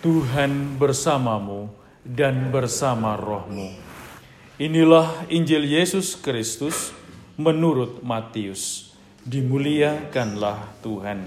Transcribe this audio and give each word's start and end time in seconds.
Tuhan 0.00 0.80
bersamamu 0.80 1.68
dan 2.00 2.48
bersama 2.48 3.20
rohmu. 3.20 3.76
Inilah 4.56 5.28
Injil 5.28 5.68
Yesus 5.68 6.16
Kristus 6.16 6.88
menurut 7.36 8.00
Matius. 8.00 8.96
Dimuliakanlah 9.28 10.72
Tuhan. 10.80 11.20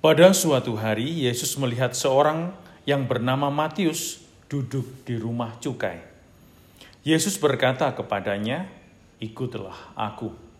Pada 0.00 0.32
suatu 0.32 0.72
hari, 0.80 1.28
Yesus 1.28 1.52
melihat 1.60 1.92
seorang 1.92 2.48
yang 2.88 3.04
bernama 3.04 3.52
Matius 3.52 4.24
duduk 4.48 4.88
di 5.04 5.20
rumah 5.20 5.52
cukai. 5.60 6.00
Yesus 7.04 7.36
berkata 7.36 7.92
kepadanya, 7.92 8.72
"Ikutlah 9.20 9.92
Aku." 9.92 10.51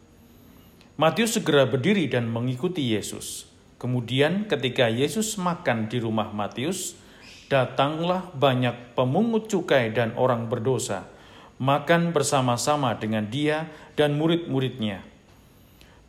Matius 0.92 1.40
segera 1.40 1.64
berdiri 1.64 2.04
dan 2.04 2.28
mengikuti 2.28 2.92
Yesus. 2.92 3.48
Kemudian 3.80 4.44
ketika 4.44 4.92
Yesus 4.92 5.40
makan 5.40 5.88
di 5.88 5.96
rumah 5.96 6.28
Matius, 6.36 7.00
datanglah 7.48 8.28
banyak 8.36 8.92
pemungut 8.92 9.48
cukai 9.48 9.88
dan 9.88 10.12
orang 10.20 10.52
berdosa, 10.52 11.08
makan 11.56 12.12
bersama-sama 12.12 12.92
dengan 13.00 13.24
dia 13.32 13.72
dan 13.96 14.20
murid-muridnya. 14.20 15.00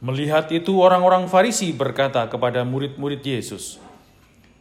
Melihat 0.03 0.51
itu 0.51 0.83
orang-orang 0.83 1.31
Farisi 1.31 1.71
berkata 1.71 2.27
kepada 2.27 2.67
murid-murid 2.67 3.23
Yesus, 3.23 3.79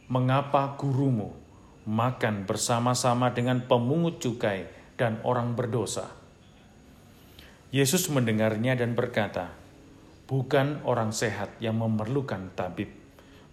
"Mengapa 0.07 0.79
gurumu 0.79 1.35
makan 1.83 2.47
bersama-sama 2.47 3.35
dengan 3.35 3.59
pemungut 3.59 4.23
cukai 4.23 4.71
dan 4.95 5.19
orang 5.27 5.51
berdosa?" 5.51 6.15
Yesus 7.75 8.07
mendengarnya 8.07 8.79
dan 8.79 8.95
berkata, 8.95 9.62
bukan 10.33 10.81
orang 10.81 11.13
sehat 11.13 11.53
yang 11.61 11.77
memerlukan 11.77 12.49
tabib, 12.57 12.89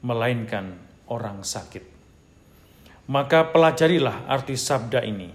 melainkan 0.00 0.80
orang 1.12 1.44
sakit. 1.44 1.84
Maka 3.04 3.52
pelajarilah 3.52 4.24
arti 4.24 4.56
sabda 4.56 5.04
ini. 5.04 5.28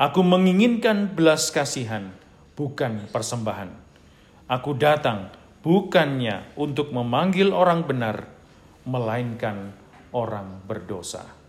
Aku 0.00 0.24
menginginkan 0.24 1.12
belas 1.12 1.52
kasihan, 1.52 2.08
bukan 2.56 3.04
persembahan. 3.12 3.68
Aku 4.48 4.72
datang 4.72 5.28
bukannya 5.60 6.56
untuk 6.56 6.88
memanggil 6.88 7.52
orang 7.52 7.84
benar, 7.84 8.24
melainkan 8.88 9.76
orang 10.16 10.64
berdosa. 10.64 11.41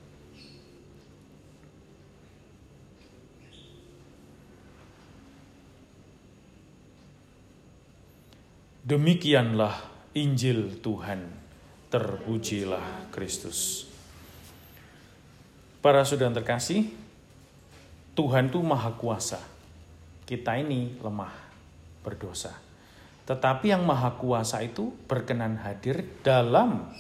Demikianlah 8.84 9.80
Injil 10.12 10.84
Tuhan. 10.84 11.24
Terpujilah 11.88 13.08
Kristus. 13.16 13.88
Para 15.80 16.04
saudara 16.04 16.36
terkasih, 16.36 16.92
Tuhan 18.12 18.52
itu 18.52 18.60
maha 18.60 18.92
kuasa. 19.00 19.40
Kita 20.28 20.60
ini 20.60 21.00
lemah, 21.00 21.32
berdosa. 22.04 22.60
Tetapi 23.24 23.72
yang 23.72 23.88
maha 23.88 24.20
kuasa 24.20 24.60
itu 24.60 24.92
berkenan 25.08 25.64
hadir 25.64 26.04
dalam 26.20 26.92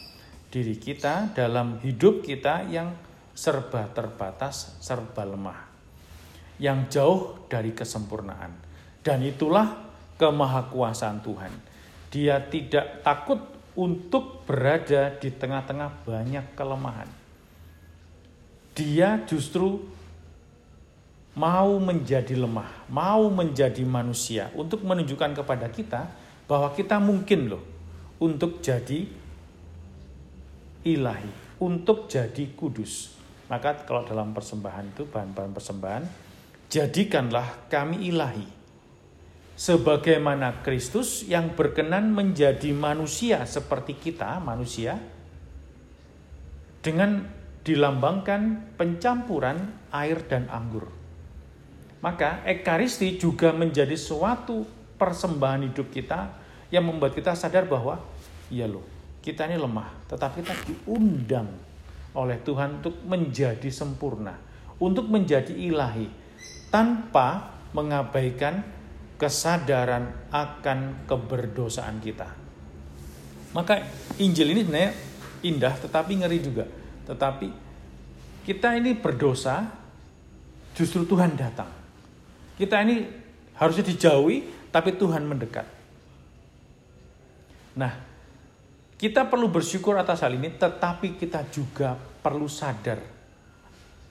diri 0.56 0.80
kita, 0.80 1.36
dalam 1.36 1.84
hidup 1.84 2.24
kita 2.24 2.64
yang 2.64 2.96
serba 3.36 3.92
terbatas, 3.92 4.80
serba 4.80 5.28
lemah. 5.28 5.68
Yang 6.64 6.80
jauh 6.96 7.44
dari 7.52 7.76
kesempurnaan. 7.76 8.56
Dan 9.04 9.20
itulah 9.20 9.84
kemahakuasaan 10.16 11.20
Tuhan 11.20 11.73
dia 12.14 12.38
tidak 12.46 13.02
takut 13.02 13.42
untuk 13.74 14.46
berada 14.46 15.10
di 15.18 15.34
tengah-tengah 15.34 16.06
banyak 16.06 16.46
kelemahan. 16.54 17.10
Dia 18.78 19.18
justru 19.26 19.82
mau 21.34 21.82
menjadi 21.82 22.38
lemah, 22.38 22.86
mau 22.94 23.34
menjadi 23.34 23.82
manusia 23.82 24.54
untuk 24.54 24.86
menunjukkan 24.86 25.42
kepada 25.42 25.66
kita 25.74 26.06
bahwa 26.46 26.70
kita 26.78 27.02
mungkin 27.02 27.50
loh 27.50 27.66
untuk 28.22 28.62
jadi 28.62 29.10
ilahi, 30.86 31.58
untuk 31.58 32.06
jadi 32.06 32.46
kudus. 32.54 33.18
Maka 33.50 33.90
kalau 33.90 34.06
dalam 34.06 34.38
persembahan 34.38 34.94
itu 34.94 35.10
bahan-bahan 35.10 35.54
persembahan, 35.54 36.04
jadikanlah 36.70 37.66
kami 37.74 38.14
ilahi 38.14 38.63
sebagaimana 39.64 40.60
Kristus 40.60 41.24
yang 41.24 41.56
berkenan 41.56 42.12
menjadi 42.12 42.76
manusia 42.76 43.48
seperti 43.48 43.96
kita, 43.96 44.44
manusia, 44.44 45.00
dengan 46.84 47.24
dilambangkan 47.64 48.76
pencampuran 48.76 49.72
air 49.88 50.20
dan 50.28 50.52
anggur. 50.52 50.92
Maka 52.04 52.44
Ekaristi 52.44 53.16
juga 53.16 53.56
menjadi 53.56 53.96
suatu 53.96 54.68
persembahan 55.00 55.72
hidup 55.72 55.88
kita 55.96 56.36
yang 56.68 56.84
membuat 56.84 57.16
kita 57.16 57.32
sadar 57.32 57.64
bahwa 57.64 58.04
iya 58.52 58.68
loh, 58.68 58.84
kita 59.24 59.48
ini 59.48 59.56
lemah, 59.56 60.12
tetapi 60.12 60.44
kita 60.44 60.60
diundang 60.68 61.48
oleh 62.12 62.36
Tuhan 62.44 62.84
untuk 62.84 63.00
menjadi 63.08 63.72
sempurna, 63.72 64.36
untuk 64.76 65.08
menjadi 65.08 65.56
ilahi, 65.56 66.12
tanpa 66.68 67.56
mengabaikan 67.72 68.83
kesadaran 69.24 70.28
akan 70.36 71.08
keberdosaan 71.08 72.04
kita. 72.04 72.28
Maka 73.56 73.88
Injil 74.20 74.52
ini 74.52 74.68
sebenarnya 74.68 74.92
indah 75.48 75.74
tetapi 75.80 76.12
ngeri 76.20 76.40
juga. 76.44 76.68
Tetapi 77.08 77.48
kita 78.44 78.76
ini 78.76 78.92
berdosa 79.00 79.64
justru 80.76 81.08
Tuhan 81.08 81.40
datang. 81.40 81.72
Kita 82.60 82.84
ini 82.84 83.08
harusnya 83.56 83.88
dijauhi 83.88 84.68
tapi 84.76 85.00
Tuhan 85.00 85.24
mendekat. 85.24 85.72
Nah, 87.80 87.96
kita 89.00 89.24
perlu 89.32 89.48
bersyukur 89.48 89.96
atas 89.96 90.20
hal 90.20 90.36
ini 90.36 90.52
tetapi 90.52 91.16
kita 91.16 91.48
juga 91.48 91.96
perlu 91.96 92.52
sadar 92.52 93.00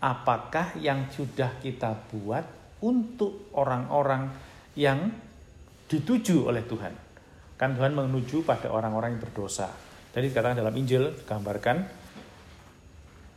apakah 0.00 0.74
yang 0.80 1.06
sudah 1.12 1.60
kita 1.60 1.94
buat 2.10 2.42
untuk 2.82 3.54
orang-orang 3.54 4.51
yang 4.78 5.12
dituju 5.88 6.48
oleh 6.48 6.64
Tuhan. 6.64 6.94
Kan 7.60 7.76
Tuhan 7.76 7.92
menuju 7.94 8.42
pada 8.42 8.72
orang-orang 8.72 9.16
yang 9.16 9.22
berdosa. 9.22 9.68
Jadi 10.12 10.32
dikatakan 10.32 10.60
dalam 10.60 10.74
Injil 10.76 11.12
gambarkan 11.24 11.84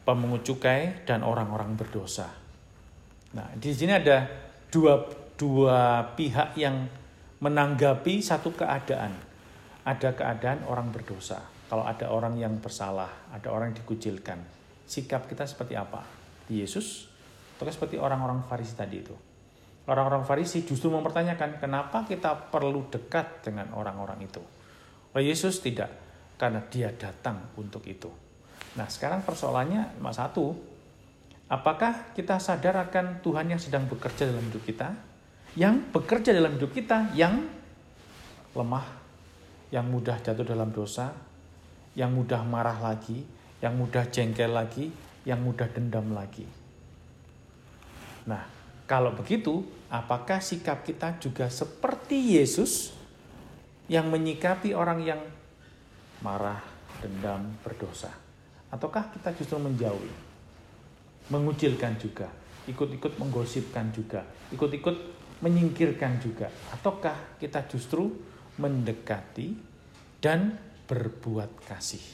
pemungut 0.05 0.43
cukai 0.45 1.03
dan 1.03 1.25
orang-orang 1.25 1.73
berdosa. 1.75 2.29
Nah, 3.35 3.51
di 3.57 3.71
sini 3.75 3.91
ada 3.95 4.27
dua 4.71 5.03
dua 5.35 6.13
pihak 6.15 6.55
yang 6.55 6.87
menanggapi 7.43 8.23
satu 8.23 8.55
keadaan. 8.55 9.11
Ada 9.85 10.17
keadaan 10.17 10.65
orang 10.65 10.89
berdosa. 10.89 11.43
Kalau 11.69 11.85
ada 11.85 12.09
orang 12.09 12.37
yang 12.37 12.57
bersalah, 12.57 13.29
ada 13.29 13.49
orang 13.53 13.73
yang 13.73 13.77
dikucilkan. 13.85 14.41
Sikap 14.85 15.25
kita 15.29 15.45
seperti 15.45 15.73
apa? 15.77 16.05
Di 16.45 16.61
Yesus 16.61 17.09
atau 17.57 17.65
seperti 17.69 17.97
orang-orang 17.97 18.45
Farisi 18.45 18.77
tadi 18.77 19.01
itu? 19.01 19.15
Orang-orang 19.85 20.25
Farisi 20.25 20.65
justru 20.65 20.89
mempertanyakan 20.89 21.61
kenapa 21.61 22.09
kita 22.09 22.49
perlu 22.49 22.89
dekat 22.89 23.45
dengan 23.45 23.69
orang-orang 23.77 24.25
itu. 24.25 24.41
Oh 25.13 25.21
Yesus 25.21 25.61
tidak, 25.61 25.93
karena 26.41 26.65
dia 26.65 26.89
datang 26.89 27.53
untuk 27.53 27.85
itu. 27.85 28.09
Nah 28.75 28.89
sekarang 28.89 29.21
persoalannya 29.21 29.93
cuma 30.01 30.09
satu, 30.09 30.57
apakah 31.47 32.11
kita 32.17 32.41
sadar 32.41 32.81
akan 32.89 33.21
Tuhan 33.21 33.45
yang 33.53 33.61
sedang 33.61 33.85
bekerja 33.85 34.25
dalam 34.25 34.43
hidup 34.49 34.65
kita? 34.65 34.89
Yang 35.55 35.87
bekerja 35.93 36.33
dalam 36.33 36.57
hidup 36.57 36.73
kita 36.73 37.13
yang 37.13 37.45
lemah, 38.57 38.87
yang 39.69 39.85
mudah 39.85 40.17
jatuh 40.19 40.43
dalam 40.43 40.73
dosa, 40.73 41.13
yang 41.93 42.09
mudah 42.11 42.41
marah 42.43 42.81
lagi, 42.81 43.23
yang 43.61 43.77
mudah 43.77 44.09
jengkel 44.09 44.51
lagi, 44.51 44.91
yang 45.23 45.39
mudah 45.39 45.69
dendam 45.71 46.11
lagi. 46.11 46.43
Nah, 48.25 48.54
kalau 48.85 49.17
begitu, 49.17 49.65
apakah 49.89 50.37
sikap 50.37 50.85
kita 50.85 51.17
juga 51.17 51.49
seperti 51.49 52.37
Yesus 52.37 52.93
yang 53.89 54.13
menyikapi 54.13 54.77
orang 54.77 55.01
yang 55.01 55.21
marah, 56.21 56.61
dendam, 57.01 57.49
berdosa? 57.65 58.13
Ataukah 58.69 59.09
kita 59.09 59.33
justru 59.33 59.57
menjauhi, 59.57 60.13
mengucilkan 61.33 61.97
juga, 61.97 62.29
ikut-ikut 62.69 63.17
menggosipkan 63.17 63.89
juga, 63.89 64.21
ikut-ikut 64.53 64.97
menyingkirkan 65.41 66.21
juga? 66.21 66.53
Ataukah 66.69 67.41
kita 67.41 67.65
justru 67.65 68.13
mendekati 68.61 69.57
dan 70.21 70.61
berbuat 70.85 71.49
kasih? 71.65 72.05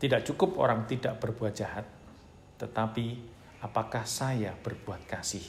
Tidak 0.00 0.24
cukup 0.24 0.56
orang 0.56 0.88
tidak 0.88 1.20
berbuat 1.20 1.52
jahat, 1.52 1.84
tetapi 2.56 3.36
apakah 3.62 4.06
saya 4.06 4.54
berbuat 4.54 5.06
kasih? 5.06 5.42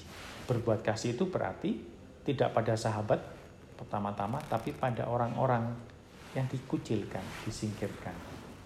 Berbuat 0.49 0.81
kasih 0.81 1.13
itu 1.13 1.29
berarti 1.29 1.77
tidak 2.25 2.53
pada 2.53 2.73
sahabat, 2.73 3.21
pertama-tama, 3.77 4.41
tapi 4.49 4.73
pada 4.73 5.07
orang-orang 5.07 5.71
yang 6.37 6.45
dikucilkan, 6.45 7.23
disingkirkan, 7.45 8.13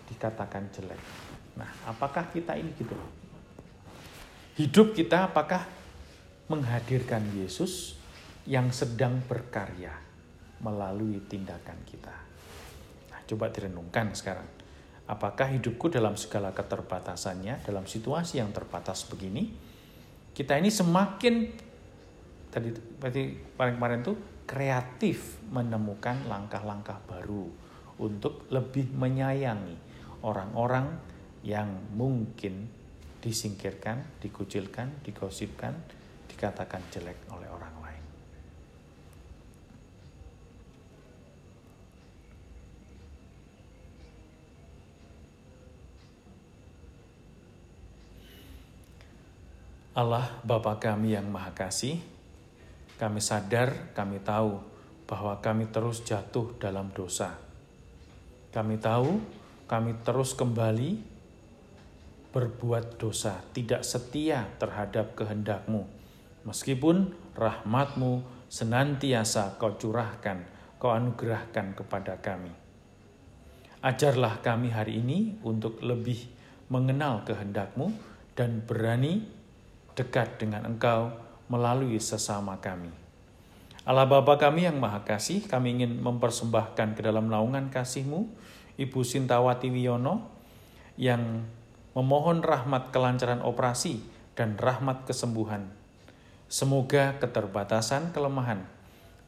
dikatakan 0.09 0.67
jelek. 0.73 0.99
Nah, 1.55 1.69
apakah 1.87 2.27
kita 2.33 2.57
ini 2.57 2.73
gitu? 2.75 2.95
Hidup 4.57 4.97
kita 4.97 5.31
apakah 5.31 5.65
menghadirkan 6.49 7.23
Yesus 7.33 7.97
yang 8.43 8.69
sedang 8.69 9.21
berkarya 9.23 9.93
melalui 10.59 11.23
tindakan 11.25 11.77
kita? 11.87 12.15
Nah, 13.13 13.19
coba 13.27 13.49
direnungkan 13.53 14.11
sekarang. 14.11 14.62
Apakah 15.03 15.51
hidupku 15.51 15.91
dalam 15.91 16.15
segala 16.15 16.55
keterbatasannya, 16.55 17.59
dalam 17.67 17.83
situasi 17.83 18.39
yang 18.39 18.55
terbatas 18.55 19.03
begini, 19.03 19.51
kita 20.31 20.55
ini 20.55 20.71
semakin 20.71 21.51
tadi 22.47 22.69
berarti 22.73 23.23
paling 23.57 23.75
kemarin 23.75 23.99
tuh 24.05 24.17
kreatif 24.47 25.43
menemukan 25.51 26.23
langkah-langkah 26.29 27.01
baru 27.09 27.49
untuk 27.99 28.47
lebih 28.49 28.89
menyayangi 28.95 29.75
orang-orang 30.23 30.97
yang 31.43 31.67
mungkin 31.93 32.71
disingkirkan, 33.19 34.19
dikucilkan, 34.23 35.03
digosipkan, 35.03 35.75
dikatakan 36.31 36.81
jelek 36.91 37.19
oleh 37.31 37.47
orang 37.51 37.75
lain. 37.83 37.92
Allah 49.93 50.25
Bapa 50.41 50.81
kami 50.81 51.13
yang 51.13 51.29
Maha 51.29 51.53
Kasih, 51.53 52.01
kami 52.97 53.21
sadar, 53.21 53.93
kami 53.93 54.17
tahu 54.25 54.57
bahwa 55.05 55.37
kami 55.37 55.69
terus 55.69 56.01
jatuh 56.01 56.49
dalam 56.57 56.89
dosa. 56.97 57.37
Kami 58.49 58.81
tahu 58.81 59.21
kami 59.69 59.93
terus 60.01 60.33
kembali 60.33 60.97
berbuat 62.33 62.97
dosa, 62.97 63.37
tidak 63.53 63.85
setia 63.85 64.49
terhadap 64.57 65.13
kehendakmu. 65.13 65.85
Meskipun 66.41 67.13
rahmatmu 67.37 68.25
senantiasa 68.49 69.61
kau 69.61 69.77
curahkan, 69.77 70.41
kau 70.81 70.89
anugerahkan 70.89 71.77
kepada 71.77 72.17
kami. 72.17 72.49
Ajarlah 73.85 74.41
kami 74.41 74.73
hari 74.73 75.05
ini 75.05 75.37
untuk 75.45 75.85
lebih 75.85 76.17
mengenal 76.73 77.21
kehendakmu 77.29 77.93
dan 78.33 78.65
berani 78.65 79.42
dekat 79.93 80.41
dengan 80.41 80.65
engkau 80.65 81.13
melalui 81.49 82.01
sesama 82.01 82.57
kami. 82.57 82.89
Allah 83.83 84.07
Bapa 84.07 84.39
kami 84.39 84.63
yang 84.63 84.79
Maha 84.79 85.03
Kasih, 85.03 85.43
kami 85.43 85.75
ingin 85.75 85.99
mempersembahkan 85.99 86.95
ke 86.95 87.01
dalam 87.03 87.27
naungan 87.27 87.67
kasih-Mu, 87.67 88.31
Ibu 88.79 88.99
Sintawati 89.03 89.67
Wiono, 89.67 90.31
yang 90.95 91.43
memohon 91.91 92.39
rahmat 92.39 92.95
kelancaran 92.95 93.43
operasi 93.43 93.99
dan 94.39 94.55
rahmat 94.55 95.03
kesembuhan. 95.03 95.67
Semoga 96.47 97.19
keterbatasan, 97.19 98.15
kelemahan, 98.15 98.65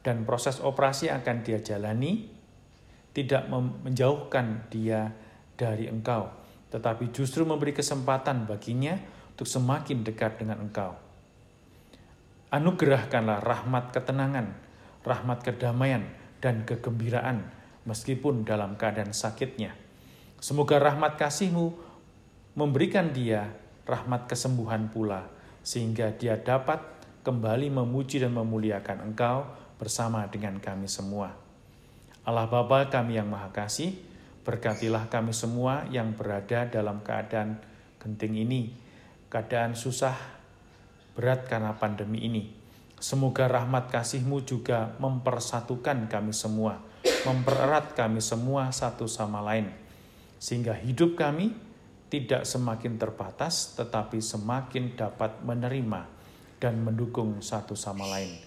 dan 0.05 0.23
proses 0.23 0.61
operasi 0.61 1.11
akan 1.11 1.41
dia 1.43 1.59
jalani 1.59 2.29
tidak 3.11 3.47
menjauhkan 3.51 4.69
dia 4.69 5.11
dari 5.55 5.87
engkau, 5.87 6.29
tetapi 6.71 7.09
justru 7.15 7.47
memberi 7.47 7.71
kesempatan 7.71 8.47
baginya 8.47 8.99
untuk 9.35 9.51
semakin 9.51 10.07
dekat 10.07 10.39
dengan 10.39 10.63
engkau. 10.63 10.95
Anugerahkanlah 12.55 13.43
rahmat 13.43 13.91
ketenangan, 13.91 14.55
rahmat 15.03 15.43
kedamaian, 15.43 16.07
dan 16.39 16.63
kegembiraan 16.63 17.43
meskipun 17.83 18.47
dalam 18.47 18.79
keadaan 18.79 19.11
sakitnya. 19.11 19.75
Semoga 20.39 20.79
rahmat 20.79 21.19
kasihmu 21.19 21.75
memberikan 22.55 23.11
dia 23.11 23.51
rahmat 23.83 24.31
kesembuhan 24.31 24.87
pula, 24.87 25.27
sehingga 25.67 26.15
dia 26.15 26.39
dapat 26.39 26.79
kembali 27.27 27.75
memuji 27.75 28.23
dan 28.23 28.31
memuliakan 28.31 29.11
engkau 29.11 29.51
bersama 29.75 30.23
dengan 30.31 30.63
kami 30.63 30.87
semua. 30.87 31.35
Allah 32.23 32.47
Bapa 32.47 32.87
kami 32.87 33.19
yang 33.19 33.27
Maha 33.27 33.51
Kasih, 33.51 33.93
berkatilah 34.47 35.11
kami 35.11 35.35
semua 35.35 35.83
yang 35.91 36.15
berada 36.15 36.65
dalam 36.71 37.03
keadaan 37.03 37.59
genting 37.99 38.39
ini, 38.39 38.84
keadaan 39.35 39.75
susah, 39.75 40.15
berat 41.11 41.43
karena 41.51 41.75
pandemi 41.75 42.23
ini. 42.23 42.55
Semoga 42.95 43.51
rahmat 43.51 43.91
kasih-Mu 43.91 44.47
juga 44.47 44.95
mempersatukan 45.03 46.07
kami 46.07 46.31
semua, 46.31 46.79
mempererat 47.27 47.99
kami 47.99 48.23
semua 48.23 48.71
satu 48.71 49.11
sama 49.11 49.43
lain, 49.43 49.75
sehingga 50.39 50.71
hidup 50.71 51.19
kami 51.19 51.51
tidak 52.07 52.47
semakin 52.47 52.95
terbatas, 52.95 53.75
tetapi 53.75 54.23
semakin 54.23 54.95
dapat 54.95 55.43
menerima 55.43 56.07
dan 56.63 56.79
mendukung 56.79 57.43
satu 57.43 57.75
sama 57.75 58.07
lain. 58.07 58.39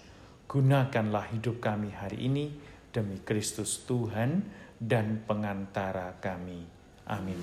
Gunakanlah 0.49 1.29
hidup 1.37 1.61
kami 1.61 1.93
hari 1.93 2.32
ini 2.32 2.56
demi 2.88 3.20
Kristus 3.20 3.84
Tuhan 3.84 4.41
dan 4.81 5.20
pengantara 5.29 6.17
kami. 6.17 6.64
Amin. 7.05 7.37